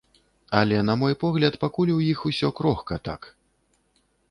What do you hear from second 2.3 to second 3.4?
усё крохка так.